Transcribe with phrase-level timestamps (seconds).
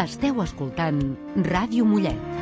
[0.00, 1.00] Esteu escoltant
[1.50, 2.39] Ràdio Mollet.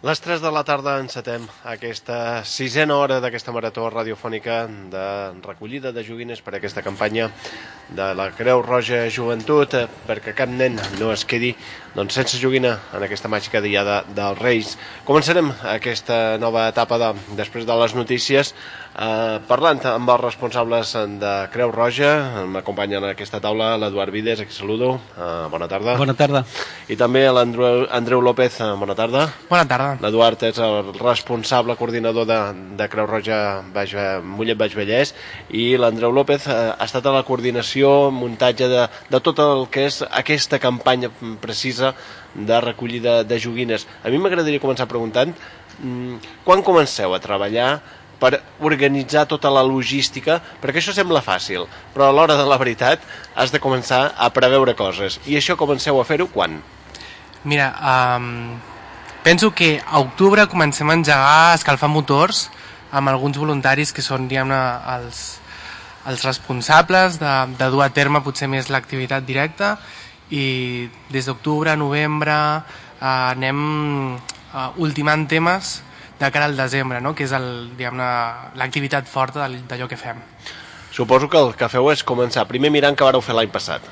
[0.00, 5.02] Les 3 de la tarda encetem aquesta sisena hora d'aquesta marató radiofònica de
[5.44, 7.26] recollida de joguines per a aquesta campanya
[7.92, 11.50] de la Creu Roja Joventut eh, perquè cap nen no es quedi
[11.92, 14.72] doncs, sense joguina en aquesta màgica diada dels Reis.
[15.04, 18.54] Començarem aquesta nova etapa de, després de les notícies
[19.00, 22.12] eh, parlant amb els responsables de Creu Roja.
[22.50, 24.92] M'acompanya en aquesta taula l'Eduard Vides, a qui saludo.
[25.16, 25.96] Eh, bona tarda.
[26.00, 26.44] Bona tarda.
[26.88, 28.60] I també l'Andreu Andreu López.
[28.60, 29.26] Eh, bona tarda.
[29.48, 29.90] Bona tarda.
[30.04, 32.40] L'Eduard és el responsable coordinador de,
[32.78, 33.40] de Creu Roja
[33.74, 35.14] Baix, Mollet Baix Vallès
[35.50, 39.86] i l'Andreu López eh, ha estat a la coordinació, muntatge de, de tot el que
[39.88, 41.94] és aquesta campanya precisa
[42.34, 43.86] de recollida de joguines.
[44.04, 45.32] A mi m'agradaria començar preguntant
[45.80, 47.80] mm, quan comenceu a treballar
[48.20, 53.02] per organitzar tota la logística, perquè això sembla fàcil, però a l'hora de la veritat
[53.34, 55.18] has de començar a preveure coses.
[55.26, 56.60] I això comenceu a fer-ho quan?
[57.44, 58.60] Mira, um,
[59.24, 62.50] penso que a octubre comencem a engegar, a escalfar motors
[62.92, 64.60] amb alguns voluntaris que són, diguem-ne,
[64.98, 65.40] els,
[66.10, 69.76] els responsables de, de dur a terme potser més l'activitat directa
[70.30, 73.62] i des d'octubre, novembre eh, anem
[74.16, 75.78] eh, ultimant temes
[76.20, 77.14] de cara al desembre, no?
[77.16, 80.20] que és l'activitat forta d'allò que fem.
[80.92, 83.86] Suposo que el que feu és començar primer mirant què vareu fer l'any passat.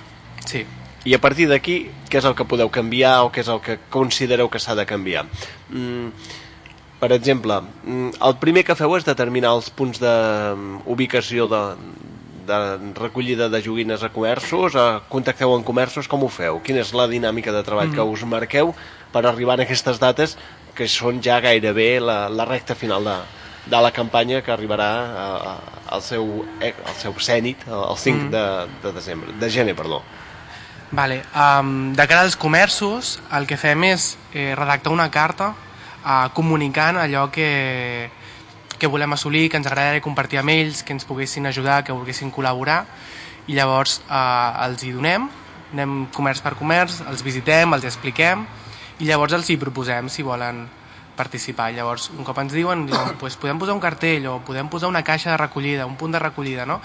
[0.45, 0.67] Sí.
[1.09, 1.79] I a partir d'aquí,
[2.11, 4.85] què és el que podeu canviar o què és el que considereu que s'ha de
[4.85, 5.25] canviar?
[5.71, 6.11] Mm,
[7.01, 11.63] per exemple, mm, el primer que feu és determinar els punts d'ubicació de,
[12.51, 12.59] de
[12.99, 16.61] recollida de joguines a comerços, a, contacteu amb comerços, com ho feu?
[16.61, 18.75] Quina és la dinàmica de treball que us marqueu
[19.15, 20.37] per arribar a aquestes dates
[20.79, 23.17] que són ja gairebé la, la recta final de,
[23.69, 25.57] de la campanya que arribarà a, a,
[25.97, 28.45] al, seu, eh, al seu cènit el 5 de,
[28.85, 30.03] de desembre, de gener, perdó.
[30.91, 36.31] Vale, um, de cara als comerços, el que fem és eh, redactar una carta uh,
[36.33, 38.09] comunicant allò que,
[38.79, 42.33] que volem assolir, que ens agradaria compartir amb ells, que ens poguessin ajudar, que volguessin
[42.33, 42.87] col·laborar,
[43.49, 45.29] i llavors uh, els hi donem,
[45.75, 48.47] anem comerç per comerç, els visitem, els expliquem,
[48.99, 50.65] i llavors els hi proposem si volen
[51.19, 51.73] participar.
[51.75, 55.05] Llavors, un cop ens diuen, diuen pues, podem posar un cartell o podem posar una
[55.07, 56.79] caixa de recollida, un punt de recollida, no?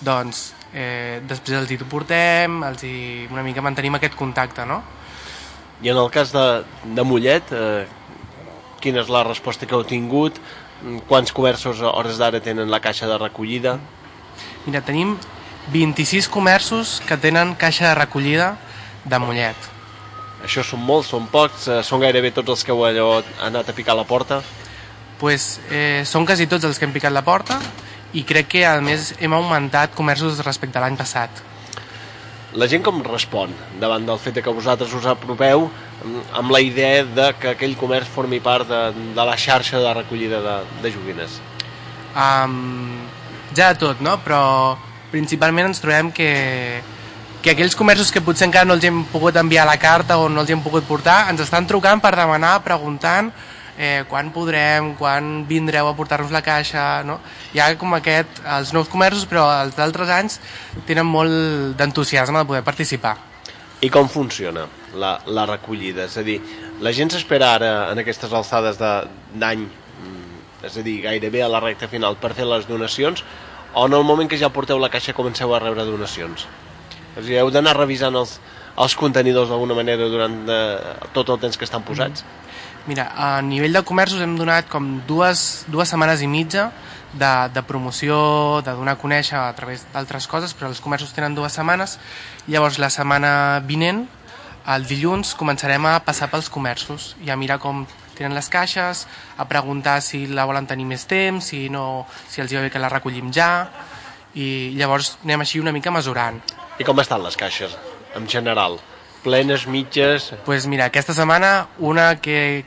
[0.00, 2.96] Doncs eh, després els hi portem, els hi,
[3.30, 4.80] una mica mantenim aquest contacte, no?
[5.82, 6.46] I en el cas de,
[6.84, 7.86] de Mollet, eh,
[8.80, 10.38] quina és la resposta que heu tingut?
[11.08, 13.76] Quants comerços a hores d'ara tenen la caixa de recollida?
[14.64, 15.16] Mira, tenim
[15.72, 18.54] 26 comerços que tenen caixa de recollida
[19.04, 19.79] de Mollet.
[20.44, 23.76] Això són molts, són pocs, eh, són gairebé tots els que heu allò anat a
[23.76, 24.40] picar la porta.
[25.20, 27.60] Pues, eh, són quasi tots els que hem picat la porta
[28.16, 31.30] i crec que a més hem augmentat comerços respecte a l'any passat.
[32.58, 37.04] La gent com respon davant del fet que vosaltres us apropeu mm, amb la idea
[37.04, 38.80] de que aquell comerç formi part de,
[39.14, 41.38] de la xarxa de recollida de, de joguines?
[42.10, 43.06] Um,
[43.54, 44.16] ja de tot, no?
[44.24, 44.42] Però
[45.12, 46.32] principalment ens trobem que,
[47.42, 50.42] que aquells comerços que potser encara no els hem pogut enviar la carta o no
[50.42, 53.30] els hem pogut portar, ens estan trucant per demanar, preguntant
[53.78, 57.18] eh, quan podrem, quan vindreu a portar-nos la caixa, no?
[57.54, 60.38] Hi ha com aquest, els nous comerços, però els d'altres anys
[60.86, 63.16] tenen molt d'entusiasme de poder participar.
[63.80, 66.04] I com funciona la, la recollida?
[66.04, 66.36] És a dir,
[66.84, 71.48] la gent s'espera ara en aquestes alçades de- d'any, mm, és a dir, gairebé a
[71.48, 73.24] la recta final per fer les donacions,
[73.72, 76.44] o en el moment que ja porteu la caixa comenceu a rebre donacions?
[77.16, 78.38] A dir, heu d'anar revisant els,
[78.78, 80.60] els contenidors d'alguna manera durant de,
[81.16, 82.24] tot el temps que estan posats?
[82.86, 86.70] Mira, a nivell de comerços hem donat com dues, dues setmanes i mitja
[87.12, 91.36] de, de promoció, de donar a conèixer a través d'altres coses, però els comerços tenen
[91.36, 91.98] dues setmanes.
[92.48, 93.32] Llavors, la setmana
[93.66, 94.06] vinent,
[94.70, 97.84] el dilluns, començarem a passar pels comerços i a mirar com
[98.16, 102.52] tenen les caixes, a preguntar si la volen tenir més temps, si, no, si els
[102.52, 103.50] hi va bé que la recollim ja,
[104.36, 106.40] i llavors anem així una mica mesurant.
[106.80, 107.74] I com estan les caixes,
[108.16, 108.78] en general?
[109.20, 110.30] Plenes, mitges...
[110.46, 112.64] pues mira, aquesta setmana una que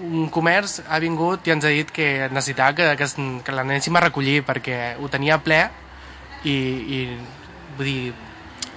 [0.00, 3.08] un comerç ha vingut i ens ha dit que necessitava que, que,
[3.44, 5.64] que l'anéssim a recollir perquè ho tenia ple
[6.46, 7.00] i, i
[7.76, 8.12] vull dir,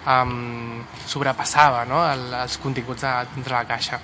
[0.10, 4.02] um, sobrepassava no, el, els continguts de, dintre la caixa.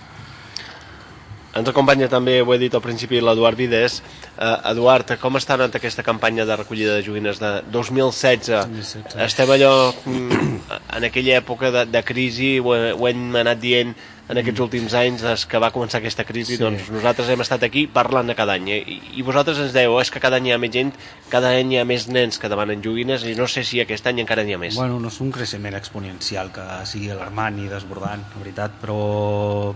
[1.58, 4.04] Ens acompanya també, ho he dit al principi, l'Eduard Vidés.
[4.38, 8.52] Uh, Eduard, com està anant aquesta campanya de recollida de joguines de 2016?
[8.70, 9.18] 2016.
[9.26, 9.74] Estem allò,
[10.06, 10.60] mm,
[11.00, 13.96] en aquella època de, de crisi, ho, ho hem anat dient
[14.30, 16.62] en aquests últims anys, des que va començar aquesta crisi, Sí.
[16.62, 18.68] doncs nosaltres hem estat aquí parlant de cada any.
[18.70, 20.92] I, I vosaltres ens dèieu, és que cada any hi ha més gent,
[21.34, 24.22] cada any hi ha més nens que demanen joguines, i no sé si aquest any
[24.22, 24.78] encara n'hi ha més.
[24.78, 29.74] Bueno, no és un creixement exponencial que sigui alarmant i desbordant, la veritat, però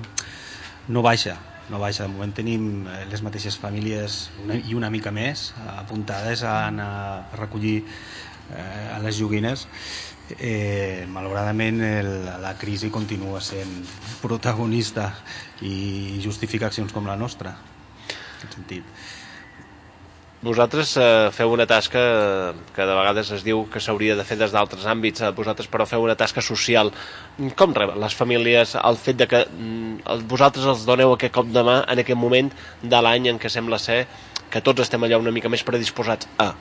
[0.94, 1.34] no baixa,
[1.70, 2.08] no baixa.
[2.08, 6.68] De moment tenim eh, les mateixes famílies una, i una mica més eh, apuntades a
[6.68, 9.68] anar a recollir eh, a les joguines.
[10.40, 13.82] Eh, malauradament el, la crisi continua sent
[14.22, 15.10] protagonista
[15.62, 18.96] i justifica accions com la nostra en aquest sentit.
[20.44, 22.02] Vosaltres eh, feu una tasca
[22.76, 25.86] que de vegades es diu que s'hauria de fer des d'altres àmbits, eh, vosaltres però
[25.88, 26.90] feu una tasca social.
[27.56, 31.64] Com reben les famílies el fet de que mm, vosaltres els doneu aquest cop de
[31.64, 32.52] mà en aquest moment
[32.82, 34.02] de l'any en què sembla ser
[34.52, 36.52] que tots estem allà una mica més predisposats a...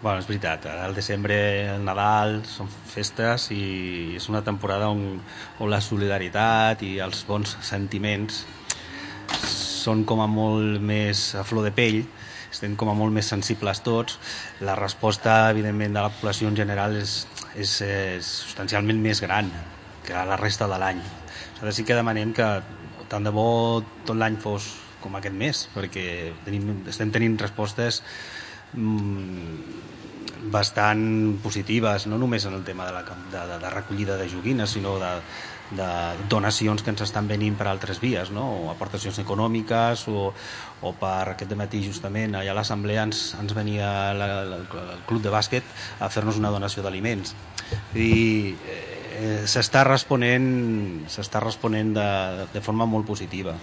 [0.00, 1.36] Bueno, és veritat, ara el desembre,
[1.74, 5.20] el Nadal, són festes i és una temporada on,
[5.60, 8.46] on la solidaritat i els bons sentiments
[9.80, 12.02] són com a molt més a flor de pell,
[12.50, 14.18] estem com a molt més sensibles tots.
[14.66, 17.22] La resposta, evidentment, de la població en general és,
[17.54, 19.50] és, és substancialment més gran
[20.06, 21.00] que la resta de l'any.
[21.00, 22.48] Nosaltres sí que demanem que
[23.10, 24.68] tant de bo tot l'any fos
[25.00, 26.04] com aquest mes, perquè
[26.44, 28.02] tenim, estem tenint respostes
[28.76, 31.02] mm, bastant
[31.42, 34.98] positives, no només en el tema de, la, de, de, de recollida de joguines, sinó
[35.00, 35.14] de,
[35.70, 35.88] de
[36.28, 38.46] donacions que ens estan venint per altres vies, no?
[38.64, 40.30] o aportacions econòmiques, o,
[40.82, 45.22] o per aquest matí justament allà a l'assemblea ens, ens venia la, la, el club
[45.22, 45.66] de bàsquet
[46.00, 47.34] a fer-nos una donació d'aliments.
[47.94, 48.10] I
[48.66, 48.89] eh,
[49.46, 50.44] s'està responent,
[51.10, 52.08] s'està responent de,
[52.54, 53.54] de forma molt positiva.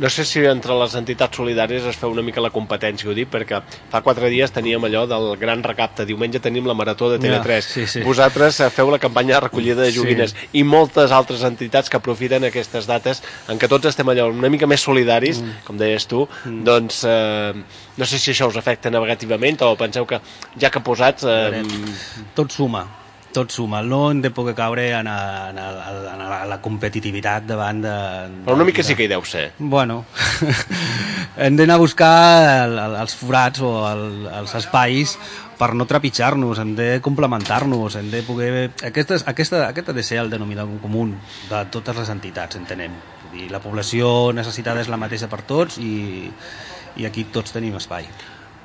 [0.00, 3.28] No sé si entre les entitats solidàries es feu una mica la competència, ho dic,
[3.28, 3.58] perquè
[3.92, 7.58] fa quatre dies teníem allò del gran recapte, diumenge tenim la Marató de TV3.
[7.60, 8.00] Ja, sí, sí.
[8.06, 9.98] Vosaltres eh, feu la campanya de recollida de Sí.
[10.00, 13.22] joguines i moltes altres entitats que aprofiten aquestes dates
[13.52, 15.60] en què tots estem allò una mica més solidaris, Mm.
[15.68, 17.52] com deies tu, doncs eh,
[17.96, 20.20] no sé si això us afecta negativament o penseu que
[20.58, 21.24] ja que posats...
[21.28, 21.62] Eh,
[22.34, 22.86] tot suma
[23.36, 27.44] tot suma, no hem de poder caure en, a, en, a, en a la competitivitat
[27.48, 27.96] davant de...
[28.46, 29.50] però una mica sí que hi deu ser.
[29.58, 30.04] Bueno,
[31.44, 32.12] hem d'anar a buscar
[32.66, 34.06] el, el, els forats o el,
[34.40, 35.16] els espais
[35.56, 38.52] per no trepitjar-nos, hem de complementar-nos, hem de poder...
[38.84, 41.06] Aquesta, aquesta, aquest ha de ser el denominador comú
[41.50, 42.96] de totes les entitats, entenem.
[43.32, 46.28] Dir, la població necessitada és la mateixa per tots i,
[46.96, 48.08] i aquí tots tenim espai.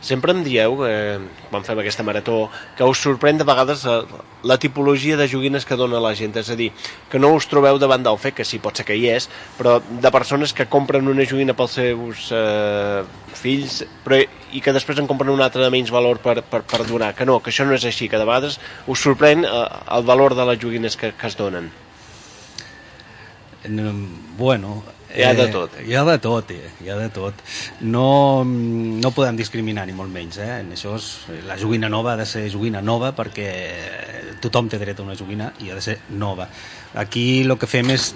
[0.02, 1.20] Sempre em dieu, eh,
[1.52, 4.00] quan fem aquesta marató, que us sorprèn de vegades eh,
[4.42, 6.72] la tipologia de joguines que dona la gent, és a dir,
[7.12, 9.28] que no us trobeu davant del fet, que sí, pot ser que hi és,
[9.60, 13.04] però de persones que compren una joguina pels seus eh,
[13.38, 14.18] fills però,
[14.52, 17.28] i que després en compren una altra de menys valor per, per, per donar, que
[17.30, 19.62] no, que això no és així, que de vegades us sorprèn eh,
[20.00, 21.70] el valor de les joguines que, que es donen.
[24.42, 24.82] Bueno...
[25.12, 25.74] Hi ha de tot.
[25.84, 26.70] Hi ha de tot, eh?
[26.84, 27.42] hi ha de tot.
[27.82, 30.62] No, no podem discriminar ni molt menys, eh?
[30.62, 31.10] En això és,
[31.48, 33.50] la joguina nova ha de ser joguina nova perquè
[34.42, 36.48] tothom té dret a una joguina i ha de ser nova.
[37.02, 38.12] Aquí el que fem és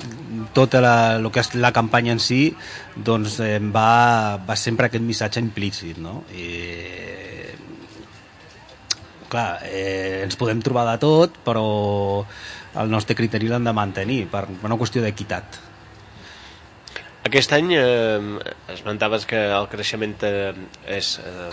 [0.55, 2.41] tota la, el que és la campanya en si
[2.95, 6.23] doncs eh, va, va sempre aquest missatge implícit, no?
[6.31, 6.49] I,
[9.29, 11.67] clar, eh, ens podem trobar de tot, però
[12.81, 15.64] el nostre criteri l'hem de mantenir per una qüestió d'equitat.
[17.25, 18.19] Aquest any eh,
[18.69, 20.51] esmentaves que el creixement eh,
[20.93, 21.47] és eh,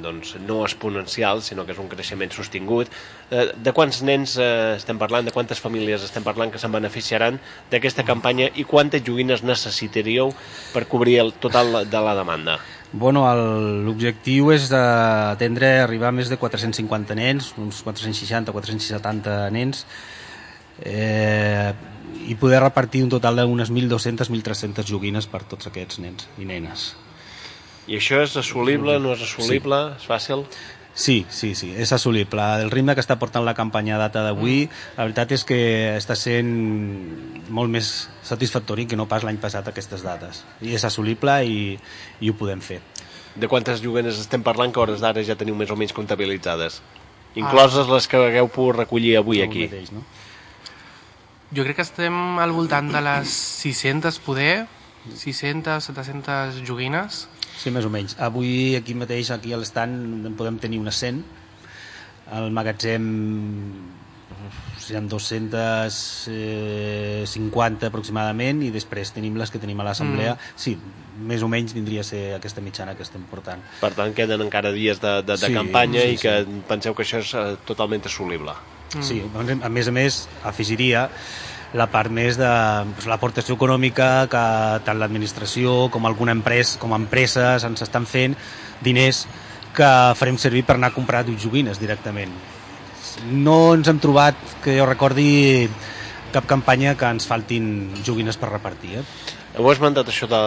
[0.00, 2.88] doncs, no exponencial, sinó que és un creixement sostingut.
[3.28, 7.36] Eh, de quants nens eh, estem parlant, de quantes famílies estem parlant que se'n beneficiaran
[7.68, 10.32] d'aquesta campanya i quantes joguines necessitaríeu
[10.72, 12.56] per cobrir el total de la demanda?
[12.90, 13.26] Bueno,
[13.84, 19.84] l'objectiu és d'atendre, arribar a més de 450 nens, uns 460, 470 nens,
[20.82, 21.72] eh,
[22.28, 26.92] i poder repartir un total d'unes 1.200, 1.300 joguines per tots aquests nens i nenes.
[27.90, 30.44] I això és assolible, no és assolible, és fàcil?
[30.94, 32.44] Sí, sí, sí, és assolible.
[32.60, 34.64] El ritme que està portant la campanya a data d'avui,
[34.98, 35.58] la veritat és que
[35.96, 36.50] està sent
[37.48, 40.44] molt més satisfactori que no pas l'any passat aquestes dates.
[40.60, 41.60] I és assolible i,
[42.20, 42.80] i ho podem fer.
[43.38, 46.80] De quantes joguines estem parlant que hores d'ara ja teniu més o menys comptabilitzades?
[47.38, 49.68] Incloses les que hagueu pogut recollir avui aquí.
[49.70, 50.02] Mateix, no?
[51.50, 54.68] Jo crec que estem al voltant de les 600 poder,
[55.18, 57.24] 600, 700 joguines.
[57.58, 58.14] Sí, més o menys.
[58.22, 61.24] Avui aquí mateix, aquí a l'estand, en podem tenir unes 100.
[62.38, 63.08] Al magatzem
[64.90, 70.32] hi ha 250 aproximadament i després tenim les que tenim a l'assemblea.
[70.34, 70.38] Mm.
[70.58, 70.72] Sí,
[71.30, 73.60] més o menys vindria a ser aquesta mitjana que estem portant.
[73.82, 76.32] Per tant, queden encara dies de, de, de Sí, campanya sí, i que
[76.70, 78.52] penseu que això és eh, totalment assolible.
[78.94, 79.02] Mm.
[79.06, 79.22] Sí,
[79.62, 81.08] a més a més, afegiria
[81.78, 84.42] la part més de doncs, l'aportació econòmica que
[84.86, 88.34] tant l'administració com alguna empresa, com empreses ens estan fent
[88.82, 89.26] diners
[89.76, 92.32] que farem servir per anar a comprar joguines directament.
[93.30, 95.68] No ens hem trobat, que jo recordi,
[96.34, 98.98] cap campanya que ens faltin joguines per repartir.
[98.98, 99.04] Eh?
[99.58, 100.40] Heu esmentat això de,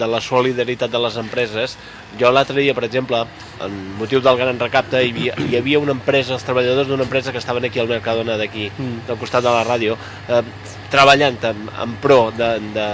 [0.00, 1.76] de la solidaritat de les empreses.
[2.18, 3.20] Jo l'altre dia, per exemple,
[3.62, 7.32] en motiu del gran recapte, hi havia, hi havia una empresa, els treballadors d'una empresa
[7.32, 9.06] que estaven aquí al Mercadona d'aquí, mm.
[9.06, 9.94] del costat de la ràdio,
[10.26, 10.42] eh,
[10.90, 12.88] treballant en, en pro de, de,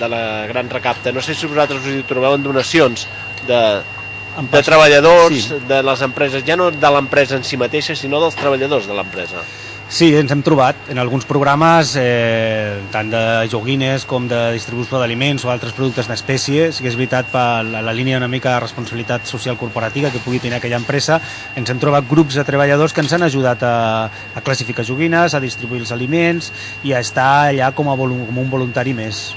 [0.00, 1.12] de la gran recapte.
[1.12, 3.04] No sé si vosaltres us hi trobeu en donacions
[3.46, 3.62] de,
[4.38, 5.56] En de treballadors sí.
[5.68, 9.42] de les empreses, ja no de l'empresa en si mateixa, sinó dels treballadors de l'empresa.
[9.90, 15.42] Sí, ens hem trobat en alguns programes, eh, tant de joguines com de distribució d'aliments
[15.42, 16.68] o altres productes d'espècie.
[16.70, 20.22] Sí que és veritat, per la, la línia una mica de responsabilitat social corporativa que
[20.22, 21.18] pugui tenir aquella empresa,
[21.58, 23.74] ens hem trobat grups de treballadors que ens han ajudat a,
[24.06, 26.52] a classificar joguines, a distribuir els aliments
[26.86, 29.34] i a estar allà com, a volu com un voluntari més.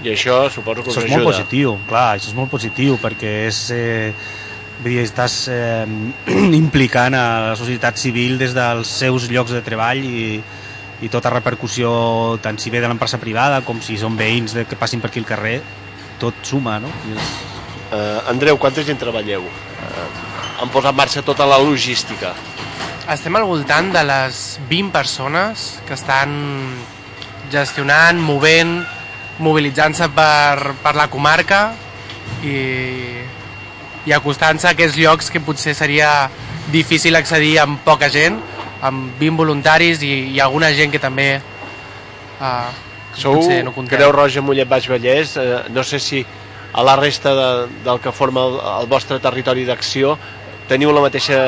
[0.00, 1.20] I això suposo que us Això és ajuda.
[1.20, 3.62] molt positiu, clar, això és molt positiu perquè és...
[3.76, 4.44] Eh,
[4.82, 5.86] vull dir, estàs eh,
[6.62, 10.40] implicant a la societat civil des dels seus llocs de treball i,
[11.02, 11.90] i tota repercussió,
[12.44, 15.22] tant si ve de l'empresa privada com si són veïns de, que passin per aquí
[15.22, 15.58] al carrer,
[16.22, 16.92] tot suma, no?
[17.08, 17.34] I és...
[17.86, 19.44] Uh, Andreu, quanta gent treballeu?
[19.46, 20.06] Uh,
[20.58, 22.32] han posat en marxa tota la logística.
[23.12, 26.32] Estem al voltant de les 20 persones que estan
[27.52, 28.80] gestionant, movent,
[29.38, 31.60] mobilitzant-se per, per la comarca
[32.42, 32.56] i,
[34.06, 36.30] i acostant-se a aquests llocs que potser seria
[36.72, 38.38] difícil accedir amb poca gent,
[38.86, 41.36] amb 20 voluntaris i, i alguna gent que també
[42.40, 42.70] uh,
[43.16, 43.96] Sou potser no comptem.
[43.96, 45.36] Creu Roja, Mollet, Baix Vallès.
[45.40, 46.20] Eh, no sé si
[46.76, 47.46] a la resta de,
[47.86, 50.16] del que forma el, el vostre territori d'acció
[50.68, 51.38] teniu la mateixa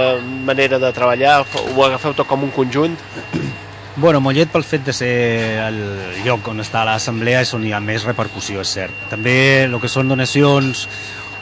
[0.46, 2.94] manera de treballar, ho agafeu tot com un conjunt.
[3.98, 5.10] Bueno, Mollet pel fet de ser
[5.64, 5.78] el
[6.22, 9.08] lloc on està l'assemblea és on hi ha més repercussió, és cert.
[9.10, 10.86] També el que són donacions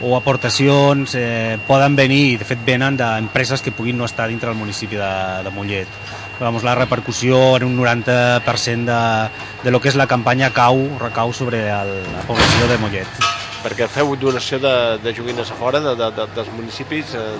[0.01, 4.59] o aportacions eh, poden venir, de fet venen d'empreses que puguin no estar dintre del
[4.59, 5.13] municipi de,
[5.43, 5.87] de Mollet.
[6.39, 9.29] Vamos, la repercussió en un 90% de,
[9.63, 13.25] de lo que és la campanya cau, recau sobre el, la població de Mollet.
[13.63, 17.33] Perquè feu donació de, de joguines a fora de, de, de, dels municipis, eh,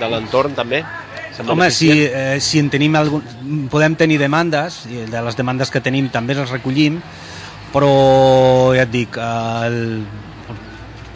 [0.00, 0.80] de l'entorn també?
[1.40, 3.68] Home, si, eh, si en tenim algun...
[3.72, 6.98] podem tenir demandes, i de les demandes que tenim també les recollim,
[7.70, 7.92] però
[8.76, 9.78] ja et dic, el,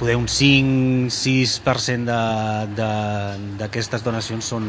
[0.05, 4.67] poder un 5-6% de- de- d'aquestes donacions són,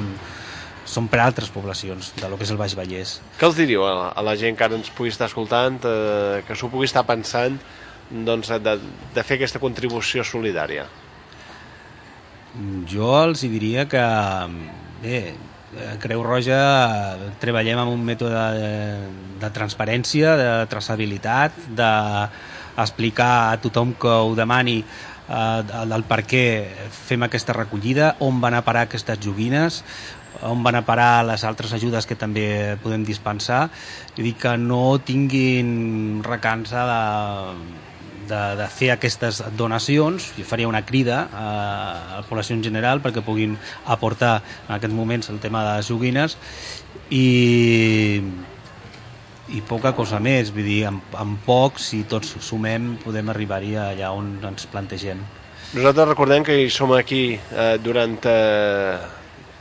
[0.88, 3.18] són per a altres poblacions, de lo que és el Baix Vallès.
[3.38, 6.56] Què els diríeu a, a la gent que ara ens pugui estar escoltant, eh, que
[6.56, 7.58] s'ho pugui estar pensant
[8.10, 8.78] doncs, de,
[9.14, 10.86] de fer aquesta contribució solidària?
[12.88, 14.04] Jo els diria que
[15.04, 15.34] bé,
[15.90, 18.70] a Creu Roja treballem amb un mètode de,
[19.42, 24.86] de transparència, de traçabilitat, d'explicar a tothom que ho demani
[25.30, 26.44] eh, del per què
[26.92, 29.82] fem aquesta recollida, on van a parar aquestes joguines,
[30.44, 33.70] on van a parar les altres ajudes que també podem dispensar.
[34.18, 37.02] I dir que no tinguin recança de,
[38.28, 40.34] de, de fer aquestes donacions.
[40.40, 44.96] I faria una crida a, a la població en general perquè puguin aportar en aquests
[44.96, 46.38] moments el tema de les joguines.
[47.10, 47.26] I
[49.54, 54.12] i poca cosa més, vull dir, amb, amb poc, si tots sumem, podem arribar-hi allà
[54.16, 55.22] on ens plantegem.
[55.76, 58.96] Nosaltres recordem que hi som aquí eh, durant eh,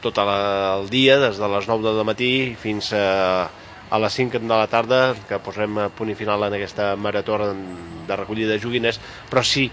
[0.04, 0.38] tot la,
[0.78, 3.48] el dia, des de les 9 del matí fins a,
[3.90, 7.40] a les 5 de la tarda, que posarem a punt i final en aquesta marató
[7.42, 9.00] de recollida de joguines,
[9.30, 9.70] però sí,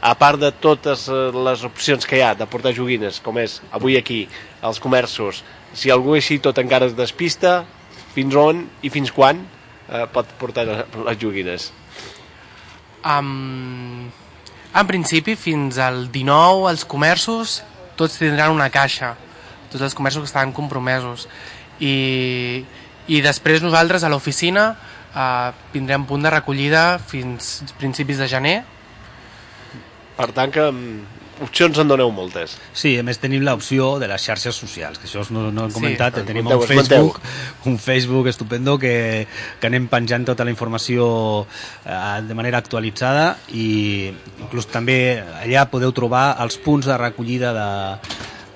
[0.00, 3.58] a part de totes eh, les opcions que hi ha de portar joguines, com és
[3.74, 4.26] avui aquí,
[4.62, 5.42] als comerços,
[5.74, 7.64] si algú així tot encara es despista,
[8.14, 11.70] fins on i fins quan eh, pot portar les joguines?
[13.04, 14.08] Um,
[14.74, 17.62] en principi, fins al 19, els comerços
[17.98, 19.14] tots tindran una caixa,
[19.72, 21.26] tots els comerços que estaven compromesos.
[21.80, 22.64] I,
[23.10, 24.70] i després nosaltres a l'oficina
[25.14, 28.56] eh, tindrem punt de recollida fins principis de gener.
[30.18, 32.56] Per tant que mm, opcions en doneu moltes.
[32.76, 36.20] Sí, a més tenim l'opció de les xarxes socials, que això no, no hem comentat,
[36.20, 37.20] sí, tenim un Facebook,
[37.70, 39.26] un Facebook estupendo que,
[39.60, 41.08] que anem penjant tota la informació
[41.84, 43.68] eh, de manera actualitzada i
[44.38, 44.98] inclús també
[45.42, 47.68] allà podeu trobar els punts de recollida de,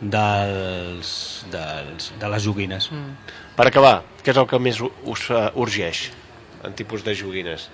[0.02, 1.12] dels,
[1.52, 2.90] dels, de les joguines.
[2.90, 3.38] Mm.
[3.56, 6.08] Per acabar, què és el que més us uh, urgeix
[6.66, 7.68] en tipus de joguines?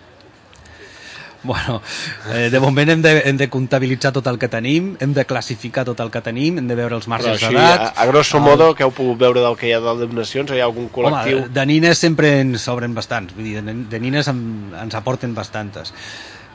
[1.43, 1.81] Bueno,
[2.35, 5.85] eh, de moment hem de, hem de comptabilitzar tot el que tenim, hem de classificar
[5.87, 7.85] tot el que tenim, hem de veure els marges d'edat.
[7.85, 10.59] a, a grosso modo, que heu pogut veure del que hi ha de donacions, hi
[10.59, 11.45] ha algun col·lectiu...
[11.45, 14.41] Home, de nines sempre ens sobren bastants, vull dir, de, de nines en,
[14.83, 15.95] ens aporten bastantes.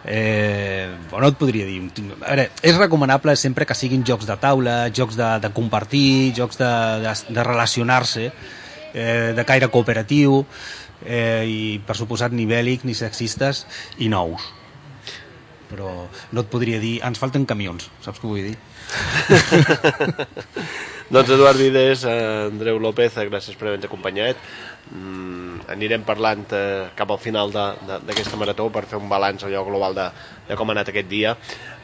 [0.06, 1.80] Eh, bueno, no et podria dir.
[2.20, 6.60] A veure, és recomanable sempre que siguin jocs de taula, jocs de, de compartir, jocs
[6.60, 6.74] de,
[7.06, 8.34] de, de relacionar-se,
[8.94, 10.44] eh, de caire cooperatiu,
[11.06, 13.64] eh, i per suposat ni bèl·lic, ni sexistes,
[14.04, 14.52] i nous.
[15.74, 18.58] Però no et podria dir, ens falten camions, saps què vull dir?
[21.14, 24.36] Doncs Eduard Vides, Andreu López, gràcies per haver-nos acompanyat.
[24.94, 29.94] Mm, anirem parlant eh, cap al final d'aquesta marató per fer un balanç allò global
[29.98, 30.08] de,
[30.50, 31.30] de com ha anat aquest dia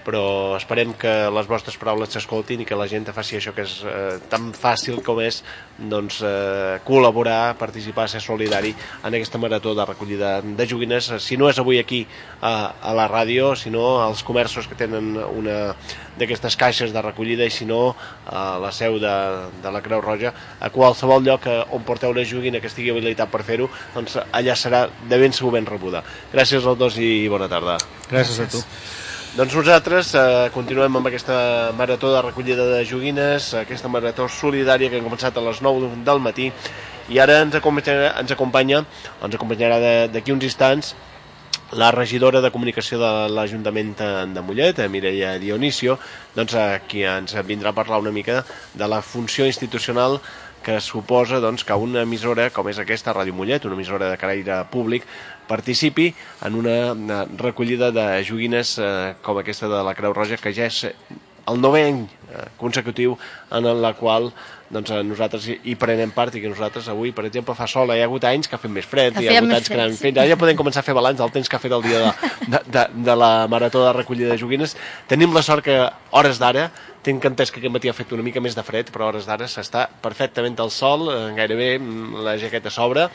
[0.05, 3.75] però esperem que les vostres paraules s'escoltin i que la gent faci això que és
[3.85, 5.41] eh, tan fàcil com és
[5.79, 11.49] doncs, eh, col·laborar, participar, ser solidari en aquesta marató de recollida de joguines, si no
[11.49, 12.05] és avui aquí
[12.41, 15.59] a, a la ràdio, sinó als comerços que tenen una
[16.19, 17.95] d'aquestes caixes de recollida i si no
[18.27, 19.15] a la seu de,
[19.63, 20.33] de la Creu Roja.
[20.59, 24.55] A qualsevol lloc eh, on porteu una joguina que estigui habilitat per fer-ho doncs allà
[24.59, 26.03] serà de ben segur ben rebuda.
[26.33, 27.79] Gràcies als dos i bona tarda.
[28.09, 28.63] Gràcies, a tu.
[29.39, 34.99] Doncs nosaltres eh, continuem amb aquesta marató de recollida de joguines, aquesta marató solidària que
[34.99, 36.49] hem començat a les 9 del matí
[37.07, 38.81] i ara ens acompanyarà, ens acompanya,
[39.23, 39.77] ens acompanyarà
[40.11, 40.91] d'aquí uns instants
[41.71, 43.95] la regidora de comunicació de l'Ajuntament
[44.35, 45.95] de Mollet, eh, Mireia Dionisio,
[46.35, 48.41] doncs aquí ens vindrà a parlar una mica
[48.73, 50.19] de la funció institucional
[50.63, 54.61] que suposa doncs, que una emissora com és aquesta, Ràdio Mollet, una emissora de caire
[54.71, 55.07] públic,
[55.49, 56.11] participi
[56.45, 60.85] en una, recollida de joguines eh, com aquesta de la Creu Roja, que ja és
[61.49, 63.17] el novè any eh, consecutiu
[63.55, 64.29] en la qual
[64.69, 68.05] doncs, nosaltres hi, prenem part i que nosaltres avui, per exemple, fa sol, hi ha
[68.05, 70.19] hagut anys que ha fet més fred, Que hi ha hagut anys que fred, fet,
[70.21, 72.29] ara ja podem començar a fer balanç del temps que ha fet el dia de,
[72.53, 74.77] de, de, de la marató de recollida de joguines.
[75.09, 75.79] Tenim la sort que,
[76.13, 76.69] hores d'ara,
[77.05, 79.27] tinc entès que aquest matí ha fet una mica més de fred, però a hores
[79.29, 83.07] d'ara s'està perfectament al sol, eh, gairebé mm, la jaqueta s'obre,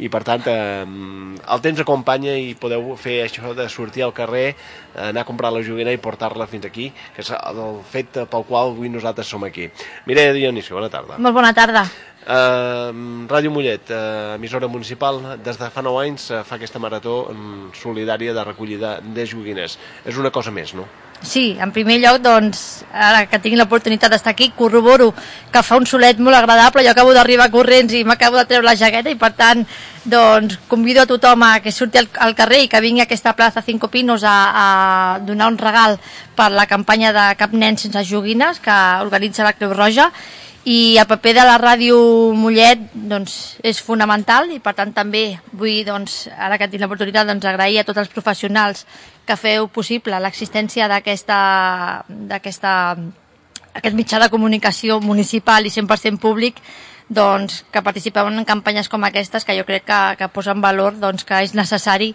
[0.00, 4.48] i per tant eh, el temps acompanya i podeu fer això de sortir al carrer,
[4.54, 8.48] eh, anar a comprar la joguina i portar-la fins aquí, que és el fet pel
[8.48, 9.70] qual avui nosaltres som aquí.
[10.08, 11.20] Mireia Dionisio, bona tarda.
[11.20, 11.86] Molt bona tarda.
[12.26, 12.90] Uh,
[13.30, 17.68] Ràdio Mollet, uh, emissora municipal, des de fa 9 anys uh, fa aquesta marató um,
[17.70, 19.78] solidària de recollida de joguines.
[20.02, 20.88] És una cosa més, no?
[21.22, 25.08] Sí, en primer lloc, doncs, ara que tinc l'oportunitat d'estar aquí, corroboro
[25.52, 28.76] que fa un solet molt agradable, jo acabo d'arribar corrents i m'acabo de treure la
[28.76, 29.64] jaqueta i per tant,
[30.04, 33.34] doncs, convido a tothom a que surti al, al carrer i que vingui a aquesta
[33.34, 34.66] plaça Cinco Pinos a, a
[35.24, 35.98] donar un regal
[36.36, 40.12] per la campanya de Cap nen sense joguines que organitza la Creu Roja
[40.66, 41.96] i el paper de la ràdio
[42.34, 47.46] Mollet doncs, és fonamental i per tant també vull, doncs, ara que tinc l'oportunitat, doncs,
[47.46, 48.82] agrair a tots els professionals
[49.26, 51.38] que feu possible l'existència d'aquesta
[52.08, 52.74] d'aquesta
[53.78, 56.58] aquest mitjà de comunicació municipal i 100% públic
[57.08, 61.22] doncs, que participeu en campanyes com aquestes que jo crec que, que posen valor doncs,
[61.22, 62.10] que és necessari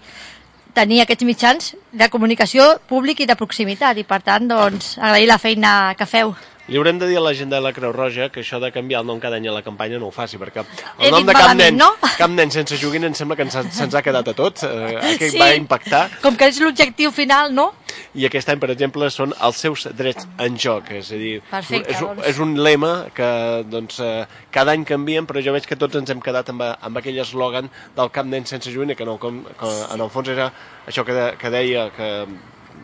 [0.75, 5.39] tenir aquests mitjans de comunicació públic i de proximitat i per tant doncs, agrair la
[5.39, 6.35] feina que feu.
[6.71, 9.01] Li haurem de dir a la gent de la Creu Roja que això de canviar
[9.01, 11.27] el nom cada any a la campanya no ho faci, perquè He el nom dit
[11.27, 12.11] de cap malament, nen, no?
[12.15, 15.49] cap nen sense joguina em sembla que se'ns ha quedat a tots, eh, que va
[15.57, 17.73] impactar, Com que és l'objectiu final, no?
[18.15, 21.91] i aquest any, per exemple, són els seus drets en joc, és a dir, Perfecte,
[21.91, 22.23] és, doncs.
[22.31, 23.27] és un lema que
[23.67, 24.23] doncs, eh,
[24.55, 27.67] cada any canvien, però jo veig que tots ens hem quedat amb, amb aquell eslògan
[27.99, 30.47] del cap nen sense joguina, que, no, com, que en el fons era
[30.87, 32.11] això que, de, que deia que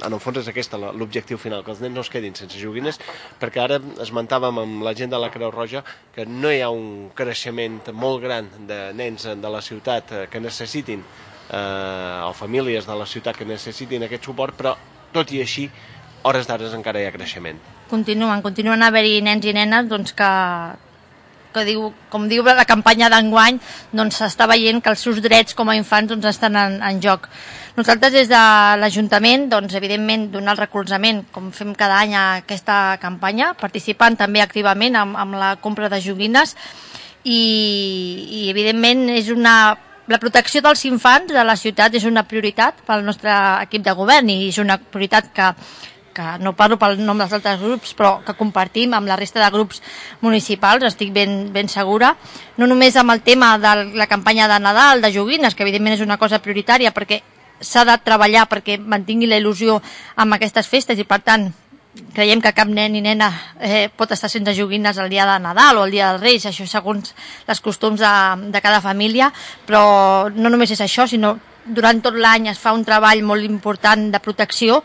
[0.05, 2.99] en el fons és aquesta l'objectiu final, que els nens no es quedin sense joguines,
[3.41, 5.83] perquè ara esmentàvem amb la gent de la Creu Roja
[6.15, 10.41] que no hi ha un creixement molt gran de nens de la ciutat eh, que
[10.43, 11.03] necessitin
[11.51, 14.75] eh, o famílies de la ciutat que necessitin aquest suport, però
[15.13, 15.67] tot i així,
[16.27, 17.59] hores d'ara encara hi ha creixement.
[17.89, 20.31] Continuen, continuen a haver-hi nens i nenes doncs, que,
[21.55, 23.61] que diu, com diu la campanya d'enguany,
[23.95, 27.29] doncs s'està veient que els seus drets com a infants doncs, estan en, en joc.
[27.77, 28.37] Nosaltres des de
[28.81, 34.41] l'Ajuntament, doncs, evidentment, donar el recolzament, com fem cada any a aquesta campanya, participant també
[34.41, 36.55] activament amb, amb la compra de joguines.
[37.21, 37.37] I,
[38.33, 39.53] i evidentment és una
[40.07, 43.29] la protecció dels infants de la ciutat és una prioritat pel nostre
[43.67, 45.53] equip de govern i és una prioritat que,
[46.17, 49.53] que no parlo pel nom dels altres grups, però que compartim amb la resta de
[49.53, 49.83] grups
[50.25, 52.15] municipals, estic ben, ben segura,
[52.57, 56.07] no només amb el tema de la campanya de Nadal, de joguines, que evidentment és
[56.07, 57.21] una cosa prioritària perquè
[57.61, 59.79] s'ha de treballar perquè mantingui la il·lusió
[60.15, 61.49] amb aquestes festes i per tant
[62.13, 65.79] creiem que cap nen i nena eh, pot estar sense joguines el dia de Nadal
[65.81, 67.13] o el dia dels Reis, això segons
[67.47, 68.13] les costums de,
[68.53, 69.31] de cada família,
[69.65, 71.37] però no només és això, sinó
[71.67, 74.79] durant tot l'any es fa un treball molt important de protecció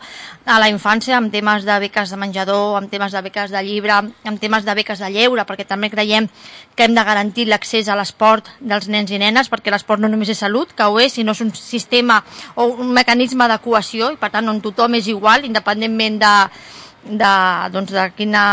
[0.45, 3.95] a la infància amb temes de beques de menjador, amb temes de beques de llibre,
[4.27, 6.27] amb temes de beques de lleure, perquè també creiem
[6.75, 10.33] que hem de garantir l'accés a l'esport dels nens i nenes, perquè l'esport no només
[10.33, 12.21] és salut, que ho és, sinó és un sistema
[12.55, 16.33] o un mecanisme de cohesió i per tant on tothom és igual, independentment de,
[17.05, 17.35] de,
[17.73, 18.45] doncs, de quina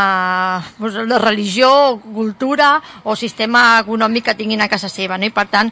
[0.77, 1.71] doncs, de religió,
[2.13, 5.17] cultura o sistema econòmic que tinguin a casa seva.
[5.17, 5.27] No?
[5.27, 5.71] I per tant,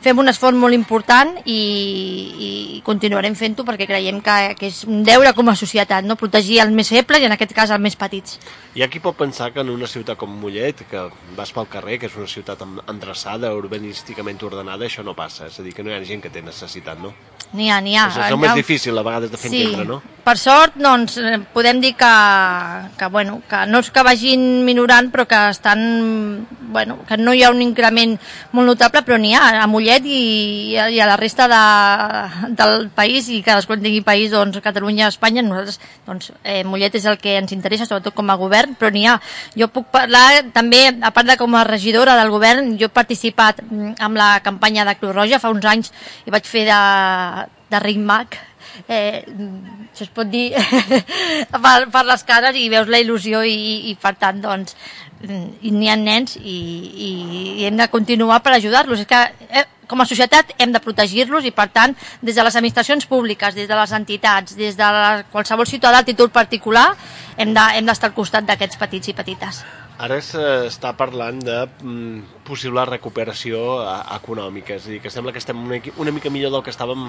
[0.00, 2.50] fem un esforç molt important i, i
[2.86, 6.16] continuarem fent-ho perquè creiem que, que és un deure com a societat, no?
[6.20, 8.38] protegir els més febles i en aquest cas els més petits.
[8.74, 12.00] Hi ha qui pot pensar que en una ciutat com Mollet, que vas pel carrer,
[12.00, 15.50] que és una ciutat endreçada, urbanísticament ordenada, això no passa.
[15.50, 17.12] És a dir, que no hi ha gent que té necessitat, no?
[17.52, 18.06] N'hi ha, n'hi ha.
[18.06, 19.62] Això és el més difícil a vegades de fer sí.
[19.66, 20.00] entendre, no?
[20.20, 22.10] Per sort, doncs, eh, podem dir que,
[22.98, 25.80] que, bueno, que no és que vagin minorant, però que estan,
[26.70, 28.12] bueno, que no hi ha un increment
[28.52, 30.20] molt notable, però n'hi ha a Mollet i,
[30.76, 31.62] i a la resta de,
[32.60, 37.16] del país, i cadascú tingui país, doncs, Catalunya, Espanya, nosaltres, doncs, eh, Mollet és el
[37.18, 39.16] que ens interessa, sobretot com a govern, però n'hi ha.
[39.56, 43.64] Jo puc parlar també, a part de com a regidora del govern, jo he participat
[43.64, 45.94] mm, amb la campanya de Cruz Roja fa uns anys
[46.28, 46.80] i vaig fer de,
[47.70, 48.38] de Ring Mac
[48.88, 49.24] eh,
[49.90, 50.50] això es pot dir
[51.64, 54.76] per, per les cares i veus la il·lusió i, i per tant doncs
[55.20, 56.56] i n'hi ha nens i,
[57.06, 57.10] i,
[57.60, 59.02] i hem de continuar per ajudar-los.
[59.02, 62.56] És que eh, com a societat hem de protegir-los i per tant des de les
[62.56, 66.88] administracions públiques, des de les entitats des de la, qualsevol ciutadà a títol particular
[67.36, 69.64] hem d'estar de, al costat d'aquests petits i petites
[70.00, 75.42] Ara s'està parlant de mm, possible recuperació eh, econòmica, és a dir, que sembla que
[75.42, 77.02] estem una, mica millor del que estàvem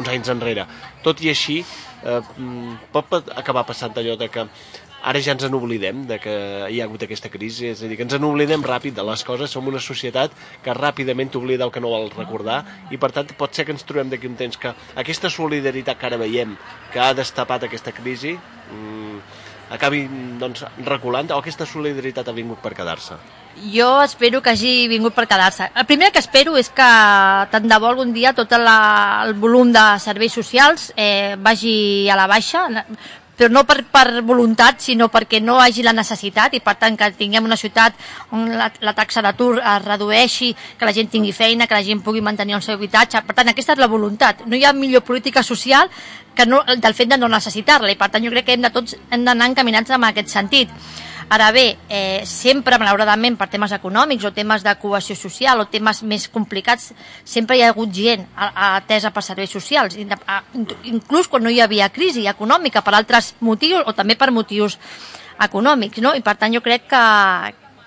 [0.00, 0.64] uns anys enrere.
[1.04, 1.60] Tot i així,
[2.02, 4.42] eh, mm, pot acabar passant allò de que
[5.02, 6.34] ara ja ens en oblidem de que
[6.70, 9.22] hi ha hagut aquesta crisi, és a dir, que ens en oblidem ràpid de les
[9.26, 10.34] coses, som una societat
[10.66, 13.86] que ràpidament t'oblida el que no vol recordar i per tant pot ser que ens
[13.86, 16.54] trobem d'aquí un temps que aquesta solidaritat que ara veiem
[16.92, 20.02] que ha destapat aquesta crisi mmm, acabi
[20.40, 23.16] doncs, reculant o aquesta solidaritat ha vingut per quedar-se?
[23.72, 25.68] Jo espero que hagi vingut per quedar-se.
[25.76, 26.88] El primer que espero és que
[27.52, 28.76] tant de bo algun dia tot la,
[29.26, 32.64] el volum de serveis socials eh, vagi a la baixa,
[33.36, 37.10] però no per, per voluntat, sinó perquè no hagi la necessitat i per tant que
[37.16, 37.96] tinguem una ciutat
[38.30, 42.02] on la, la taxa d'atur es redueixi, que la gent tingui feina, que la gent
[42.04, 43.22] pugui mantenir el seu habitatge.
[43.26, 44.44] Per tant, aquesta és la voluntat.
[44.46, 45.90] No hi ha millor política social
[46.34, 48.96] que no, del fet de no necessitar-la i per tant jo crec que de tots
[49.10, 50.70] hem d'anar encaminats en aquest sentit.
[51.32, 56.02] Ara bé, eh, sempre, malauradament, per temes econòmics o temes de cohesió social o temes
[56.04, 56.90] més complicats,
[57.24, 62.26] sempre hi ha hagut gent atesa per serveis socials, inclús quan no hi havia crisi
[62.28, 64.76] econòmica per altres motius o també per motius
[65.40, 66.12] econòmics, no?
[66.12, 67.00] I per tant jo crec que,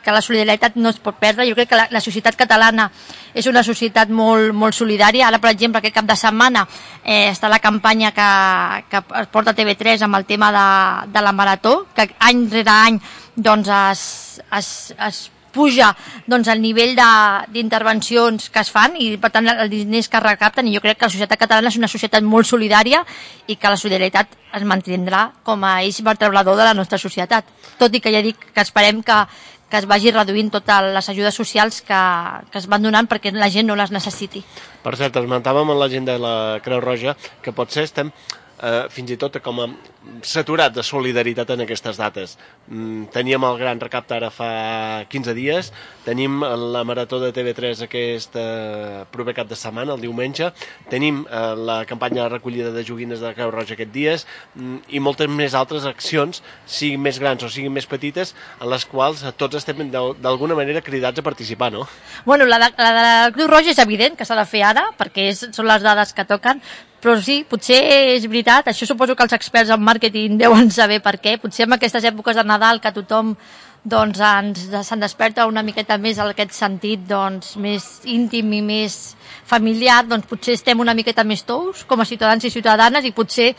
[0.01, 1.45] que la solidaritat no es pot perdre.
[1.45, 2.88] Jo crec que la, la societat catalana
[3.34, 5.27] és una societat molt, molt solidària.
[5.27, 6.65] Ara, per exemple, aquest cap de setmana
[7.03, 8.29] eh, està la campanya que,
[8.89, 10.65] que es porta TV3 amb el tema de,
[11.13, 12.99] de la marató, que any rere any
[13.35, 14.03] doncs, es,
[14.51, 14.69] es,
[15.07, 15.23] es
[15.55, 15.93] puja
[16.27, 16.93] doncs, el nivell
[17.55, 21.07] d'intervencions que es fan i per tant els diners que recapten i jo crec que
[21.07, 23.01] la societat catalana és una societat molt solidària
[23.47, 27.47] i que la solidaritat es mantindrà com a eix vertebrador de la nostra societat
[27.79, 29.23] tot i que ja dic que esperem que,
[29.71, 32.01] que es vagi reduint totes les ajudes socials que,
[32.51, 34.43] que es van donant perquè la gent no les necessiti.
[34.83, 38.11] Per cert, esmentàvem en la gent de la Creu Roja que potser estem
[38.65, 39.67] eh, fins i tot com a
[40.25, 42.36] saturat de solidaritat en aquestes dates.
[42.67, 45.71] Mm, teníem el gran recapte ara fa 15 dies,
[46.06, 50.51] tenim la marató de TV3 aquest eh, proper cap de setmana, el diumenge,
[50.89, 54.25] tenim eh, la campanya de recollida de joguines de Creu Roja aquest dies
[54.56, 58.88] mm, i moltes més altres accions, siguin més grans o siguin més petites, en les
[58.89, 61.86] quals tots estem d'alguna manera cridats a participar, no?
[62.25, 65.30] Bueno, la de, la de Creu Roja és evident que s'ha de fer ara, perquè
[65.32, 66.62] és, són les dades que toquen,
[67.05, 67.77] Però sí, potser
[68.15, 71.35] és veritat, això suposo que els experts en màrqueting deuen saber per què.
[71.37, 73.35] Potser en aquestes èpoques de Nadal que tothom
[73.85, 79.13] doncs ens se'n desperta una miqueta més en aquest sentit doncs, més íntim i més
[79.45, 83.51] familiar, doncs potser estem una miqueta més tous com a ciutadans i ciutadanes i potser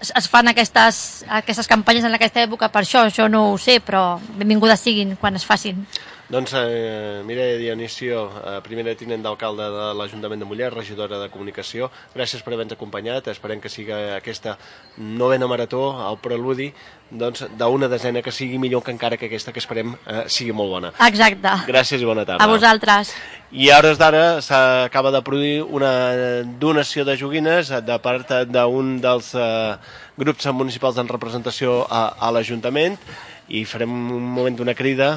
[0.00, 4.16] es fan aquestes, aquestes campanyes en aquesta època per això, això no ho sé, però
[4.40, 5.84] benvingudes siguin quan es facin.
[6.28, 11.86] Doncs eh, Mireia Dionisio, eh, primera tinent d'alcalde de l'Ajuntament de Mollet, regidora de Comunicació,
[12.16, 14.56] gràcies per haver-nos acompanyat, esperem que siga aquesta
[14.98, 16.72] novena marató, el preludi,
[17.14, 20.74] doncs d'una desena que sigui millor que encara que aquesta que esperem eh, sigui molt
[20.74, 20.90] bona.
[21.06, 21.52] Exacte.
[21.70, 22.42] Gràcies i bona tarda.
[22.42, 23.14] A vosaltres.
[23.54, 29.30] I a hores d'ara s'acaba de produir una donació de joguines de part d'un dels
[29.38, 29.78] eh,
[30.18, 32.98] grups municipals en representació a, a l'Ajuntament
[33.46, 35.12] i farem un moment d'una crida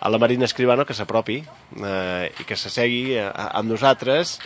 [0.00, 4.38] a la Marina Escribano que s'apropi eh, i que s'assegui eh, amb nosaltres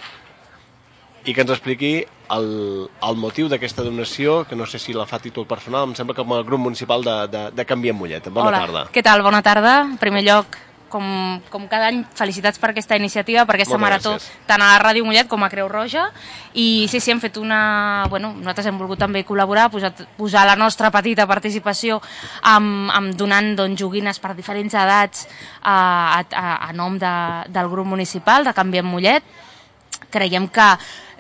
[1.25, 1.93] i que ens expliqui
[2.35, 2.49] el,
[2.89, 6.17] el motiu d'aquesta donació, que no sé si la fa a títol personal, em sembla
[6.17, 8.27] que com a grup municipal de, de, de Canvi en Mollet.
[8.33, 8.85] Bona Hola, tarda.
[8.95, 9.23] què tal?
[9.23, 9.77] Bona tarda.
[9.85, 10.59] En primer lloc,
[10.93, 11.05] com,
[11.51, 14.47] com cada any, felicitats per aquesta iniciativa, per aquesta Moltes marató, gràcies.
[14.51, 16.11] tant a Ràdio Mollet com a Creu Roja.
[16.53, 18.05] I sí, sí, hem fet una...
[18.13, 22.01] Bueno, nosaltres hem volgut també col·laborar, posar, posar la nostra petita participació
[22.53, 25.25] amb, amb donant doncs, joguines per diferents edats
[25.63, 25.77] a,
[26.21, 27.15] a, a nom de,
[27.49, 29.33] del grup municipal de Canvi en Mollet.
[30.13, 30.69] Creiem que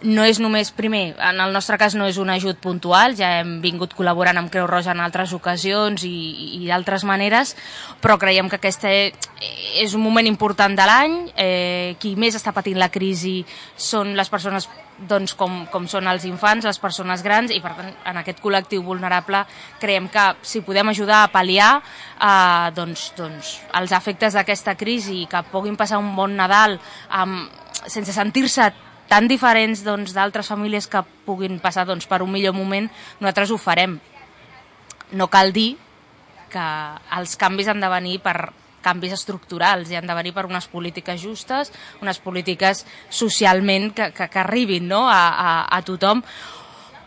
[0.02, 3.56] no és només, primer, en el nostre cas no és un ajut puntual, ja hem
[3.62, 6.14] vingut col·laborant amb Creu Roja en altres ocasions i,
[6.58, 7.54] i d'altres maneres,
[8.02, 12.78] però creiem que aquest és un moment important de l'any, eh, qui més està patint
[12.80, 13.40] la crisi
[13.76, 14.68] són les persones
[15.08, 18.84] doncs, com, com són els infants, les persones grans, i per tant en aquest col·lectiu
[18.86, 19.42] vulnerable
[19.82, 25.28] creiem que si podem ajudar a pal·liar eh, doncs, doncs, els efectes d'aquesta crisi i
[25.30, 26.78] que puguin passar un bon Nadal
[27.10, 27.50] amb,
[27.86, 28.70] sense sentir-se
[29.12, 32.88] tan diferents doncs, d'altres famílies que puguin passar doncs, per un millor moment,
[33.20, 33.98] nosaltres ho farem.
[35.12, 35.74] No cal dir
[36.52, 36.64] que
[37.18, 38.36] els canvis han de venir per
[38.82, 41.70] canvis estructurals i han de venir per unes polítiques justes,
[42.00, 45.04] unes polítiques socialment que, que, que arribin no?
[45.12, 46.24] a, a, a tothom,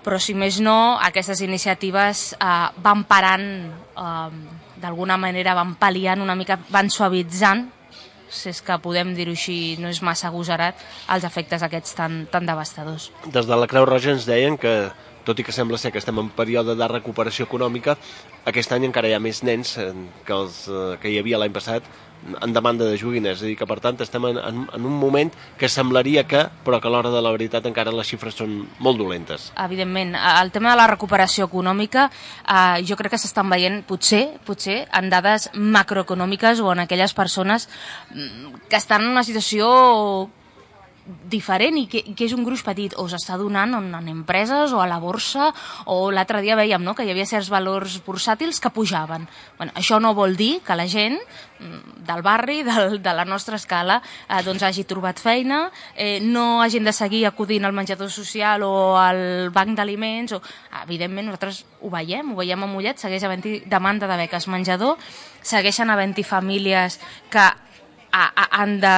[0.05, 2.51] però si més no, aquestes iniciatives eh,
[2.85, 3.49] van parant,
[3.97, 7.65] eh, d'alguna manera van pal·liant una mica, van suavitzant
[8.35, 10.79] si és que podem dir-ho així, no és massa agosarat,
[11.15, 13.09] els efectes aquests tan, tan devastadors.
[13.25, 14.75] Des de la Creu Roja ens deien que,
[15.25, 17.97] tot i que sembla ser que estem en període de recuperació econòmica,
[18.45, 19.91] aquest any encara hi ha més nens eh,
[20.25, 21.87] que, els, eh, que hi havia l'any passat
[22.41, 24.95] en demanda de joguines, és a dir, que per tant estem en, en, en un
[24.97, 28.55] moment que semblaria que, però que a l'hora de la veritat encara les xifres són
[28.79, 29.51] molt dolentes.
[29.61, 34.83] Evidentment, el tema de la recuperació econòmica eh, jo crec que s'estan veient potser, potser
[34.95, 37.69] en dades macroeconòmiques o en aquelles persones
[38.13, 39.69] mm, que estan en una situació
[41.05, 44.81] diferent i que, que és un gruix petit o s'està donant en, en empreses o
[44.81, 45.51] a la borsa
[45.91, 49.27] o l'altre dia veiem no, que hi havia certs valors bursàtils que pujaven.
[49.59, 53.59] Bueno, això no vol dir que la gent mm, del barri, del, de la nostra
[53.61, 58.65] escala, eh, doncs hagi trobat feina, eh, no hagin de seguir acudint al menjador social
[58.65, 60.33] o al banc d'aliments.
[60.33, 60.41] O...
[60.85, 64.97] Evidentment, nosaltres ho veiem, ho veiem a Mollet, segueix havent-hi demanda de beques menjador,
[65.45, 66.97] segueixen havent-hi famílies
[67.29, 67.45] que
[68.15, 68.95] a, a, han de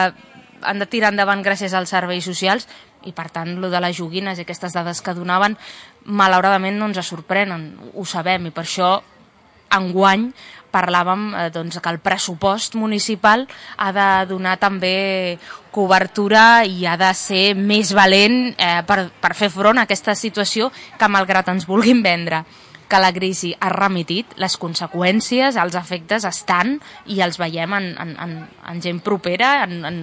[0.62, 2.68] han de tirar endavant gràcies als serveis socials
[3.06, 5.58] i per tant lo de les joguines i aquestes dades que donaven
[6.06, 8.98] malauradament no ens sorprenen, ho sabem i per això
[9.78, 10.30] enguany
[10.72, 13.46] parlàvem eh, doncs, que el pressupost municipal
[13.78, 15.38] ha de donar també
[15.72, 20.72] cobertura i ha de ser més valent eh, per, per fer front a aquesta situació
[20.98, 22.44] que malgrat ens vulguin vendre
[22.88, 26.78] que la crisi ha remitit, les conseqüències, els efectes estan
[27.12, 28.38] i els veiem en, en, en,
[28.72, 29.98] en gent propera, en, en,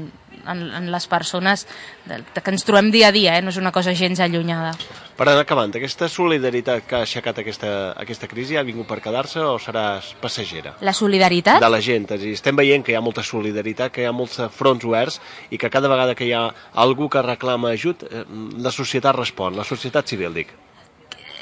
[0.49, 1.67] en, en les persones
[2.07, 3.43] que ens trobem dia a dia, eh?
[3.43, 4.75] no és una cosa gens allunyada.
[5.15, 7.71] Per anar acabant, aquesta solidaritat que ha aixecat aquesta,
[8.03, 10.75] aquesta crisi ha vingut per quedar-se o serà passagera?
[10.83, 11.63] La solidaritat?
[11.63, 14.15] De la gent, és dir, estem veient que hi ha molta solidaritat, que hi ha
[14.17, 15.21] molts fronts oberts
[15.55, 16.49] i que cada vegada que hi ha
[16.85, 18.25] algú que reclama ajut, eh,
[18.59, 20.51] la societat respon, la societat civil, dic.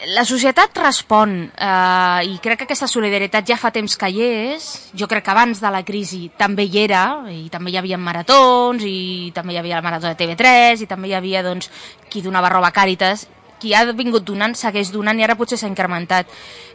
[0.02, 4.64] La societat respon eh, i crec que aquesta solidaritat ja fa temps que hi és.
[4.98, 8.82] Jo crec que abans de la crisi també hi era i també hi havia maratons
[8.82, 11.70] i també hi havia la marató de TV3 i també hi havia doncs,
[12.10, 13.28] qui donava roba a Càritas.
[13.62, 16.26] Qui ha vingut donant segueix donant i ara potser s'ha incrementat.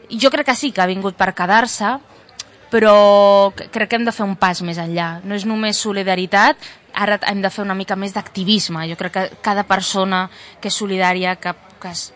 [0.08, 1.98] Jo crec que sí que ha vingut per quedar-se,
[2.72, 5.18] però crec que hem de fer un pas més enllà.
[5.28, 6.64] No és només solidaritat,
[6.96, 8.88] ara hem de fer una mica més d'activisme.
[8.88, 10.30] Jo crec que cada persona
[10.62, 12.14] que és solidària, que, que es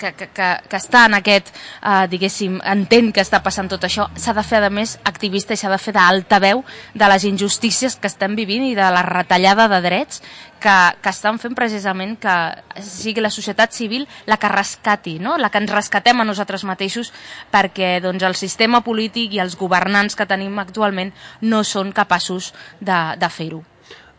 [0.00, 4.08] que, que, que, que està en aquest, eh, diguéssim, entén que està passant tot això,
[4.16, 6.64] s'ha de fer, a més, activista i s'ha de fer d'altaveu
[6.94, 10.22] de les injustícies que estem vivint i de la retallada de drets
[10.60, 12.36] que, que estan fent precisament que
[12.84, 15.36] sigui la societat civil la que rescati, no?
[15.38, 17.12] la que ens rescatem a nosaltres mateixos
[17.52, 21.12] perquè doncs, el sistema polític i els governants que tenim actualment
[21.42, 23.64] no són capaços de, de fer-ho.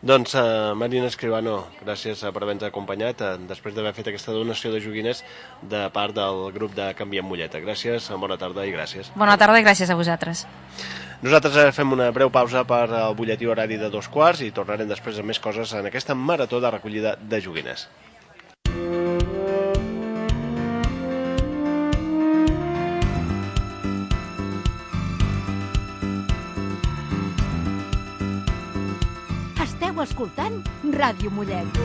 [0.02, 4.80] Doncs, uh, Marina Escribano, gràcies per haver-nos acompanyat uh, després d'haver fet aquesta donació de
[4.82, 5.20] joguines
[5.62, 7.60] de part del grup de Canviem Molleta.
[7.62, 9.12] Gràcies, bona tarda i gràcies.
[9.14, 10.42] Bona tarda i gràcies a vosaltres.
[11.22, 14.90] Nosaltres ara fem una breu pausa per al butlletí horari de dos quarts i tornarem
[14.90, 17.86] després amb més coses en aquesta marató de recollida de joguines.
[30.02, 30.56] Escoltant
[30.98, 31.78] Ràdio Mollet.